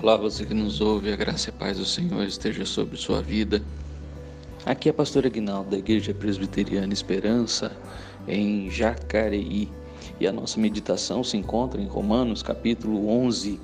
Olá, 0.00 0.16
você 0.16 0.46
que 0.46 0.54
nos 0.54 0.80
ouve, 0.80 1.12
a 1.12 1.16
graça 1.16 1.50
e 1.50 1.50
a 1.50 1.58
paz 1.58 1.76
do 1.76 1.84
Senhor 1.84 2.22
esteja 2.22 2.64
sobre 2.64 2.96
sua 2.96 3.20
vida. 3.20 3.60
Aqui 4.64 4.88
é 4.88 4.92
a 4.92 4.94
pastora 4.94 5.26
Aguinaldo 5.26 5.70
da 5.70 5.76
Igreja 5.76 6.14
Presbiteriana 6.14 6.92
Esperança, 6.92 7.76
em 8.28 8.70
Jacareí. 8.70 9.68
E 10.20 10.26
a 10.28 10.30
nossa 10.30 10.60
meditação 10.60 11.24
se 11.24 11.36
encontra 11.36 11.80
em 11.82 11.88
Romanos, 11.88 12.44
capítulo 12.44 13.08
11, 13.08 13.58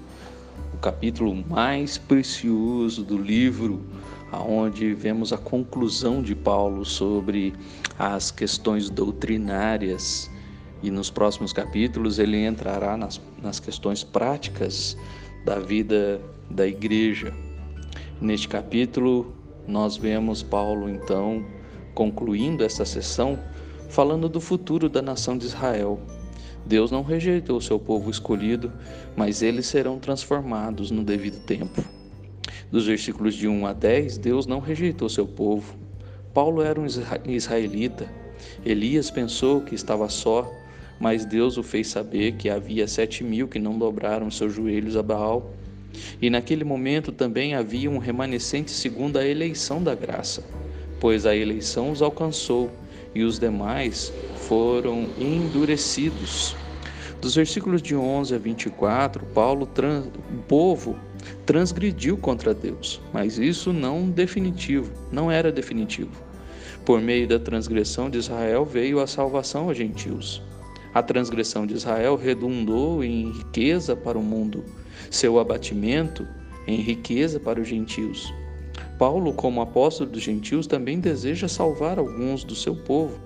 o 0.74 0.78
capítulo 0.78 1.32
mais 1.48 1.98
precioso 1.98 3.04
do 3.04 3.16
livro, 3.16 3.86
aonde 4.32 4.92
vemos 4.92 5.32
a 5.32 5.38
conclusão 5.38 6.20
de 6.20 6.34
Paulo 6.34 6.84
sobre 6.84 7.54
as 7.96 8.32
questões 8.32 8.90
doutrinárias. 8.90 10.28
E 10.82 10.90
nos 10.90 11.10
próximos 11.10 11.52
capítulos 11.52 12.18
ele 12.18 12.44
entrará 12.44 12.96
nas, 12.96 13.20
nas 13.40 13.60
questões 13.60 14.02
práticas 14.02 14.96
da 15.44 15.58
vida 15.58 16.20
da 16.50 16.66
igreja. 16.66 17.32
Neste 18.20 18.48
capítulo, 18.48 19.34
nós 19.66 19.96
vemos 19.96 20.42
Paulo 20.42 20.88
então 20.88 21.44
concluindo 21.94 22.64
esta 22.64 22.84
sessão 22.84 23.38
falando 23.88 24.28
do 24.28 24.40
futuro 24.40 24.88
da 24.88 25.00
nação 25.00 25.38
de 25.38 25.46
Israel. 25.46 26.00
Deus 26.66 26.90
não 26.90 27.02
rejeitou 27.02 27.60
seu 27.60 27.78
povo 27.78 28.10
escolhido, 28.10 28.72
mas 29.14 29.42
eles 29.42 29.66
serão 29.66 29.98
transformados 29.98 30.90
no 30.90 31.04
devido 31.04 31.44
tempo. 31.44 31.84
Dos 32.70 32.86
versículos 32.86 33.34
de 33.34 33.46
1 33.46 33.66
a 33.66 33.72
10, 33.72 34.18
Deus 34.18 34.46
não 34.46 34.58
rejeitou 34.58 35.08
seu 35.08 35.26
povo. 35.26 35.76
Paulo 36.32 36.62
era 36.62 36.80
um 36.80 36.86
israelita. 37.28 38.10
Elias 38.64 39.10
pensou 39.10 39.60
que 39.60 39.74
estava 39.74 40.08
só, 40.08 40.50
mas 40.98 41.24
Deus 41.24 41.56
o 41.56 41.62
fez 41.62 41.88
saber 41.88 42.32
que 42.32 42.48
havia 42.48 42.86
sete 42.86 43.24
mil 43.24 43.48
que 43.48 43.58
não 43.58 43.78
dobraram 43.78 44.30
seus 44.30 44.54
joelhos 44.54 44.96
a 44.96 45.02
Baal. 45.02 45.54
E 46.20 46.28
naquele 46.28 46.64
momento 46.64 47.12
também 47.12 47.54
havia 47.54 47.90
um 47.90 47.98
remanescente 47.98 48.70
segundo 48.70 49.18
a 49.18 49.26
eleição 49.26 49.82
da 49.82 49.94
graça, 49.94 50.44
pois 50.98 51.24
a 51.24 51.36
eleição 51.36 51.90
os 51.90 52.02
alcançou 52.02 52.70
e 53.14 53.22
os 53.22 53.38
demais 53.38 54.12
foram 54.48 55.06
endurecidos. 55.18 56.56
Dos 57.20 57.36
versículos 57.36 57.80
de 57.80 57.96
11 57.96 58.34
a 58.34 58.38
24, 58.38 59.24
Paulo, 59.26 59.64
trans, 59.66 60.06
o 60.06 60.42
povo 60.42 60.98
transgrediu 61.46 62.18
contra 62.18 62.52
Deus, 62.52 63.00
mas 63.12 63.38
isso 63.38 63.72
não 63.72 64.10
definitivo, 64.10 64.92
não 65.10 65.30
era 65.30 65.50
definitivo. 65.50 66.10
Por 66.84 67.00
meio 67.00 67.26
da 67.26 67.38
transgressão 67.38 68.10
de 68.10 68.18
Israel 68.18 68.64
veio 68.64 69.00
a 69.00 69.06
salvação 69.06 69.68
aos 69.68 69.76
gentios. 69.78 70.42
A 70.94 71.02
transgressão 71.02 71.66
de 71.66 71.74
Israel 71.74 72.14
redundou 72.14 73.02
em 73.02 73.32
riqueza 73.32 73.96
para 73.96 74.16
o 74.16 74.22
mundo, 74.22 74.64
seu 75.10 75.40
abatimento 75.40 76.24
em 76.68 76.80
riqueza 76.80 77.40
para 77.40 77.60
os 77.60 77.66
gentios. 77.66 78.32
Paulo, 78.96 79.32
como 79.32 79.60
apóstolo 79.60 80.08
dos 80.08 80.22
gentios, 80.22 80.68
também 80.68 81.00
deseja 81.00 81.48
salvar 81.48 81.98
alguns 81.98 82.44
do 82.44 82.54
seu 82.54 82.76
povo. 82.76 83.18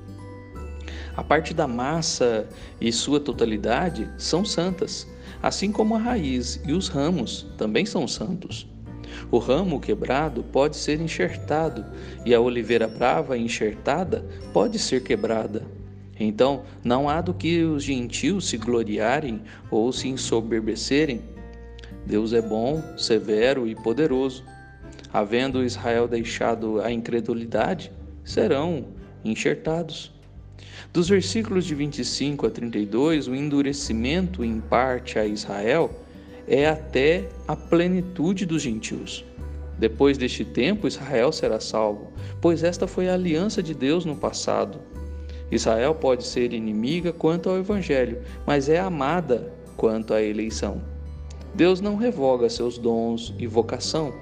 A 1.14 1.22
parte 1.22 1.52
da 1.52 1.68
massa 1.68 2.48
e 2.80 2.90
sua 2.90 3.20
totalidade 3.20 4.10
são 4.16 4.46
santas, 4.46 5.06
assim 5.42 5.70
como 5.70 5.94
a 5.94 5.98
raiz 5.98 6.60
e 6.66 6.72
os 6.72 6.88
ramos 6.88 7.46
também 7.58 7.84
são 7.84 8.08
santos. 8.08 8.66
O 9.30 9.36
ramo 9.38 9.78
quebrado 9.78 10.42
pode 10.42 10.76
ser 10.76 11.00
enxertado, 11.00 11.84
e 12.24 12.34
a 12.34 12.40
oliveira 12.40 12.88
brava 12.88 13.36
enxertada 13.36 14.24
pode 14.54 14.78
ser 14.78 15.02
quebrada. 15.02 15.66
Então, 16.18 16.64
não 16.82 17.08
há 17.08 17.20
do 17.20 17.32
que 17.32 17.62
os 17.62 17.84
gentios 17.84 18.48
se 18.48 18.56
gloriarem 18.56 19.42
ou 19.70 19.92
se 19.92 20.08
ensoberbecerem. 20.08 21.22
Deus 22.04 22.32
é 22.32 22.42
bom, 22.42 22.82
severo 22.96 23.66
e 23.66 23.74
poderoso. 23.74 24.44
Havendo 25.12 25.64
Israel 25.64 26.08
deixado 26.08 26.80
a 26.80 26.90
incredulidade, 26.90 27.92
serão 28.24 28.86
enxertados. 29.24 30.12
Dos 30.92 31.08
versículos 31.08 31.64
de 31.64 31.74
25 31.74 32.46
a 32.46 32.50
32, 32.50 33.28
o 33.28 33.34
endurecimento 33.34 34.44
em 34.44 34.60
parte 34.60 35.18
a 35.18 35.26
Israel 35.26 35.90
é 36.46 36.66
até 36.66 37.28
a 37.46 37.54
plenitude 37.54 38.44
dos 38.46 38.62
gentios. 38.62 39.24
Depois 39.78 40.18
deste 40.18 40.44
tempo, 40.44 40.88
Israel 40.88 41.30
será 41.30 41.60
salvo, 41.60 42.10
pois 42.40 42.64
esta 42.64 42.86
foi 42.86 43.08
a 43.08 43.14
aliança 43.14 43.62
de 43.62 43.74
Deus 43.74 44.04
no 44.04 44.16
passado 44.16 44.80
Israel 45.50 45.94
pode 45.94 46.26
ser 46.26 46.52
inimiga 46.52 47.12
quanto 47.12 47.48
ao 47.48 47.58
Evangelho, 47.58 48.18
mas 48.46 48.68
é 48.68 48.78
amada 48.78 49.52
quanto 49.76 50.12
à 50.12 50.22
eleição. 50.22 50.82
Deus 51.54 51.80
não 51.80 51.96
revoga 51.96 52.50
seus 52.50 52.76
dons 52.76 53.34
e 53.38 53.46
vocação. 53.46 54.12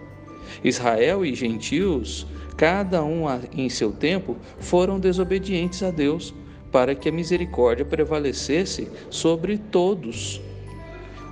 Israel 0.62 1.26
e 1.26 1.34
gentios, 1.34 2.26
cada 2.56 3.02
um 3.04 3.24
em 3.52 3.68
seu 3.68 3.92
tempo, 3.92 4.36
foram 4.60 5.00
desobedientes 5.00 5.82
a 5.82 5.90
Deus, 5.90 6.32
para 6.70 6.94
que 6.94 7.08
a 7.08 7.12
misericórdia 7.12 7.84
prevalecesse 7.84 8.88
sobre 9.10 9.58
todos. 9.58 10.40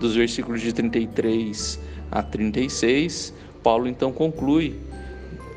Dos 0.01 0.17
versículos 0.17 0.61
de 0.61 0.73
33 0.73 1.79
a 2.11 2.23
36, 2.23 3.33
Paulo 3.63 3.87
então 3.87 4.13
conclui, 4.13 4.75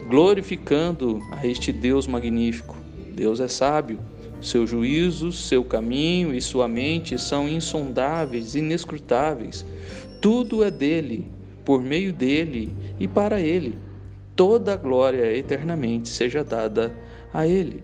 glorificando 0.07 1.19
a 1.31 1.45
este 1.45 1.71
Deus 1.71 2.05
magnífico. 2.05 2.77
Deus 3.13 3.39
é 3.39 3.47
sábio 3.47 3.99
seu 4.41 4.67
juízo, 4.67 5.31
seu 5.31 5.63
caminho 5.63 6.33
e 6.33 6.41
sua 6.41 6.67
mente 6.67 7.17
são 7.17 7.47
insondáveis, 7.47 8.55
inescrutáveis. 8.55 9.65
Tudo 10.21 10.63
é 10.63 10.71
dele, 10.71 11.27
por 11.65 11.81
meio 11.81 12.13
dele 12.13 12.73
e 12.99 13.07
para 13.07 13.39
ele. 13.41 13.77
Toda 14.35 14.73
a 14.73 14.77
glória 14.77 15.35
eternamente 15.35 16.09
seja 16.09 16.43
dada 16.43 16.95
a 17.33 17.47
ele. 17.47 17.83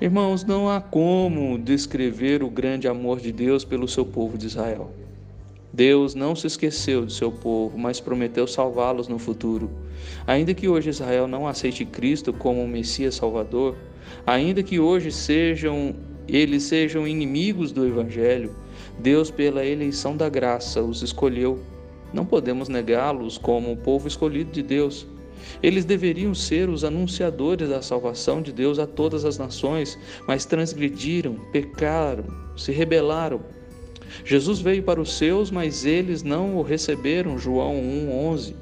Irmãos, 0.00 0.44
não 0.44 0.68
há 0.68 0.80
como 0.80 1.58
descrever 1.58 2.42
o 2.42 2.48
grande 2.48 2.88
amor 2.88 3.20
de 3.20 3.32
Deus 3.32 3.64
pelo 3.64 3.86
seu 3.86 4.04
povo 4.04 4.38
de 4.38 4.46
Israel. 4.46 4.99
Deus 5.72 6.14
não 6.14 6.34
se 6.34 6.46
esqueceu 6.46 7.06
de 7.06 7.12
seu 7.12 7.30
povo, 7.30 7.78
mas 7.78 8.00
prometeu 8.00 8.46
salvá-los 8.46 9.06
no 9.06 9.18
futuro. 9.18 9.70
Ainda 10.26 10.52
que 10.52 10.68
hoje 10.68 10.90
Israel 10.90 11.28
não 11.28 11.46
aceite 11.46 11.84
Cristo 11.84 12.32
como 12.32 12.62
o 12.62 12.68
Messias 12.68 13.14
Salvador, 13.14 13.76
ainda 14.26 14.62
que 14.62 14.80
hoje 14.80 15.12
sejam 15.12 15.94
eles 16.26 16.64
sejam 16.64 17.08
inimigos 17.08 17.72
do 17.72 17.84
evangelho, 17.84 18.54
Deus 18.98 19.30
pela 19.30 19.64
eleição 19.64 20.16
da 20.16 20.28
graça 20.28 20.80
os 20.82 21.02
escolheu. 21.02 21.58
Não 22.12 22.24
podemos 22.24 22.68
negá-los 22.68 23.36
como 23.36 23.72
o 23.72 23.76
povo 23.76 24.06
escolhido 24.06 24.52
de 24.52 24.62
Deus. 24.62 25.06
Eles 25.62 25.84
deveriam 25.84 26.34
ser 26.34 26.68
os 26.68 26.84
anunciadores 26.84 27.68
da 27.68 27.82
salvação 27.82 28.42
de 28.42 28.52
Deus 28.52 28.78
a 28.78 28.86
todas 28.86 29.24
as 29.24 29.38
nações, 29.38 29.98
mas 30.26 30.44
transgrediram, 30.44 31.34
pecaram, 31.50 32.24
se 32.56 32.70
rebelaram 32.70 33.40
Jesus 34.24 34.60
veio 34.60 34.82
para 34.82 35.00
os 35.00 35.16
seus, 35.16 35.50
mas 35.50 35.84
eles 35.84 36.22
não 36.22 36.56
o 36.56 36.62
receberam. 36.62 37.38
João 37.38 37.74
1:11. 37.74 38.54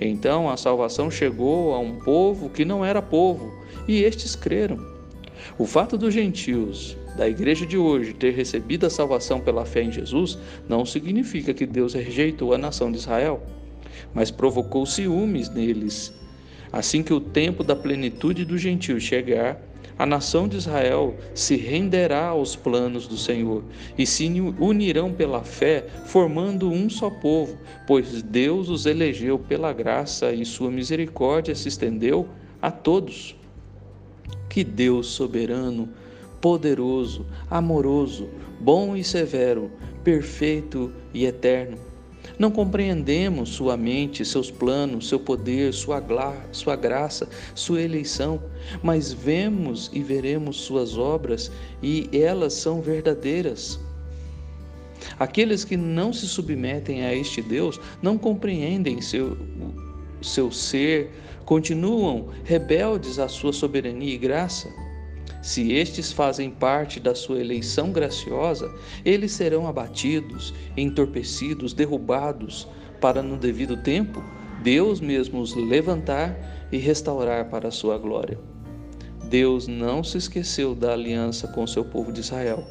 Então 0.00 0.48
a 0.48 0.56
salvação 0.56 1.10
chegou 1.10 1.74
a 1.74 1.78
um 1.78 1.98
povo 1.98 2.48
que 2.48 2.64
não 2.64 2.84
era 2.84 3.02
povo, 3.02 3.52
e 3.86 4.02
estes 4.02 4.34
creram. 4.34 4.78
O 5.58 5.66
fato 5.66 5.96
dos 5.98 6.14
gentios 6.14 6.96
da 7.16 7.28
igreja 7.28 7.66
de 7.66 7.76
hoje 7.76 8.14
ter 8.14 8.32
recebido 8.32 8.86
a 8.86 8.90
salvação 8.90 9.40
pela 9.40 9.64
fé 9.64 9.82
em 9.82 9.92
Jesus 9.92 10.38
não 10.68 10.86
significa 10.86 11.52
que 11.52 11.66
Deus 11.66 11.94
rejeitou 11.94 12.54
a 12.54 12.58
nação 12.58 12.90
de 12.90 12.98
Israel, 12.98 13.42
mas 14.14 14.30
provocou 14.30 14.86
ciúmes 14.86 15.50
neles. 15.50 16.14
Assim 16.72 17.02
que 17.02 17.12
o 17.12 17.20
tempo 17.20 17.64
da 17.64 17.74
plenitude 17.74 18.44
dos 18.44 18.60
gentios 18.60 19.02
chegar, 19.02 19.60
a 20.00 20.06
nação 20.06 20.48
de 20.48 20.56
Israel 20.56 21.14
se 21.34 21.56
renderá 21.56 22.28
aos 22.28 22.56
planos 22.56 23.06
do 23.06 23.18
Senhor 23.18 23.62
e 23.98 24.06
se 24.06 24.32
unirão 24.58 25.12
pela 25.12 25.44
fé, 25.44 25.84
formando 26.06 26.70
um 26.70 26.88
só 26.88 27.10
povo, 27.10 27.58
pois 27.86 28.22
Deus 28.22 28.70
os 28.70 28.86
elegeu 28.86 29.38
pela 29.38 29.74
graça 29.74 30.32
e 30.32 30.42
sua 30.46 30.70
misericórdia 30.70 31.54
se 31.54 31.68
estendeu 31.68 32.26
a 32.62 32.70
todos. 32.70 33.36
Que 34.48 34.64
Deus 34.64 35.08
soberano, 35.08 35.86
poderoso, 36.40 37.26
amoroso, 37.50 38.26
bom 38.58 38.96
e 38.96 39.04
severo, 39.04 39.70
perfeito 40.02 40.90
e 41.12 41.26
eterno 41.26 41.89
não 42.38 42.50
compreendemos 42.50 43.50
sua 43.50 43.76
mente, 43.76 44.24
seus 44.24 44.50
planos, 44.50 45.08
seu 45.08 45.20
poder, 45.20 45.72
sua, 45.72 46.02
sua 46.52 46.76
graça, 46.76 47.28
sua 47.54 47.82
eleição, 47.82 48.42
mas 48.82 49.12
vemos 49.12 49.90
e 49.92 50.02
veremos 50.02 50.60
suas 50.60 50.96
obras 50.96 51.50
e 51.82 52.08
elas 52.12 52.54
são 52.54 52.80
verdadeiras. 52.80 53.78
Aqueles 55.18 55.64
que 55.64 55.76
não 55.76 56.12
se 56.12 56.26
submetem 56.26 57.04
a 57.04 57.14
este 57.14 57.40
Deus 57.42 57.80
não 58.02 58.18
compreendem 58.18 59.00
seu, 59.00 59.36
seu 60.20 60.50
ser, 60.50 61.10
continuam 61.44 62.28
rebeldes 62.44 63.18
à 63.18 63.28
sua 63.28 63.52
soberania 63.52 64.14
e 64.14 64.18
graça. 64.18 64.68
Se 65.42 65.72
estes 65.72 66.12
fazem 66.12 66.50
parte 66.50 67.00
da 67.00 67.14
sua 67.14 67.40
eleição 67.40 67.92
graciosa, 67.92 68.70
eles 69.04 69.32
serão 69.32 69.66
abatidos, 69.66 70.52
entorpecidos, 70.76 71.72
derrubados, 71.72 72.68
para 73.00 73.22
no 73.22 73.38
devido 73.38 73.78
tempo 73.78 74.22
Deus 74.62 75.00
mesmo 75.00 75.40
os 75.40 75.54
levantar 75.54 76.68
e 76.70 76.76
restaurar 76.76 77.48
para 77.48 77.68
a 77.68 77.70
sua 77.70 77.96
glória. 77.96 78.38
Deus 79.24 79.66
não 79.66 80.04
se 80.04 80.18
esqueceu 80.18 80.74
da 80.74 80.92
aliança 80.92 81.48
com 81.48 81.66
seu 81.66 81.84
povo 81.84 82.12
de 82.12 82.20
Israel, 82.20 82.66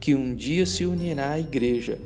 que 0.00 0.14
um 0.14 0.34
dia 0.34 0.66
se 0.66 0.84
unirá 0.84 1.32
à 1.32 1.40
igreja 1.40 1.98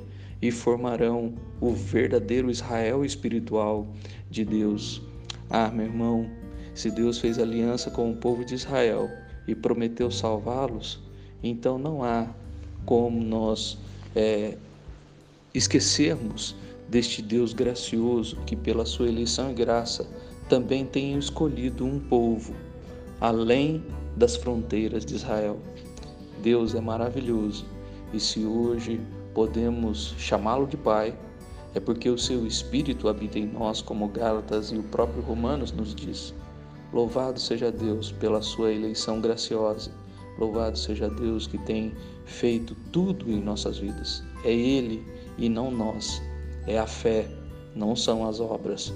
e 0.42 0.50
formarão 0.50 1.34
o 1.60 1.70
verdadeiro 1.70 2.50
Israel 2.50 3.04
espiritual 3.04 3.86
de 4.30 4.44
Deus. 4.44 5.00
Ah, 5.48 5.70
meu 5.70 5.86
irmão, 5.86 6.30
se 6.74 6.90
Deus 6.90 7.18
fez 7.18 7.38
aliança 7.38 7.90
com 7.90 8.10
o 8.10 8.16
povo 8.16 8.44
de 8.44 8.54
Israel 8.54 9.08
e 9.46 9.54
prometeu 9.54 10.10
salvá-los, 10.10 11.00
então 11.42 11.78
não 11.78 12.02
há 12.02 12.28
como 12.84 13.22
nós 13.22 13.78
é, 14.14 14.56
esquecermos 15.54 16.54
deste 16.88 17.22
Deus 17.22 17.52
gracioso 17.52 18.36
que, 18.46 18.54
pela 18.54 18.84
sua 18.84 19.08
eleição 19.08 19.50
e 19.50 19.54
graça, 19.54 20.06
também 20.48 20.84
tem 20.84 21.16
escolhido 21.18 21.84
um 21.84 21.98
povo 21.98 22.54
além 23.20 23.82
das 24.16 24.36
fronteiras 24.36 25.04
de 25.04 25.14
Israel. 25.14 25.58
Deus 26.42 26.74
é 26.74 26.80
maravilhoso 26.80 27.64
e 28.12 28.20
se 28.20 28.44
hoje 28.44 29.00
podemos 29.32 30.14
chamá-lo 30.18 30.66
de 30.66 30.76
Pai, 30.76 31.14
é 31.74 31.80
porque 31.80 32.10
o 32.10 32.18
seu 32.18 32.46
Espírito 32.46 33.08
habita 33.08 33.38
em 33.38 33.46
nós, 33.46 33.80
como 33.80 34.08
Gálatas 34.08 34.70
e 34.70 34.76
o 34.76 34.82
próprio 34.82 35.22
Romanos 35.22 35.72
nos 35.72 35.94
diz. 35.94 36.34
Louvado 36.92 37.40
seja 37.40 37.72
Deus 37.72 38.12
pela 38.12 38.42
sua 38.42 38.72
eleição 38.72 39.20
graciosa. 39.20 39.90
Louvado 40.38 40.78
seja 40.78 41.08
Deus 41.08 41.46
que 41.46 41.58
tem 41.58 41.94
feito 42.26 42.74
tudo 42.92 43.30
em 43.30 43.40
nossas 43.40 43.78
vidas. 43.78 44.22
É 44.44 44.52
Ele 44.52 45.06
e 45.38 45.48
não 45.48 45.70
nós. 45.70 46.20
É 46.66 46.78
a 46.78 46.86
fé, 46.86 47.28
não 47.74 47.96
são 47.96 48.28
as 48.28 48.40
obras. 48.40 48.92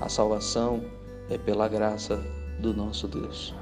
A 0.00 0.08
salvação 0.08 0.84
é 1.30 1.38
pela 1.38 1.68
graça 1.68 2.16
do 2.60 2.74
nosso 2.74 3.06
Deus. 3.06 3.54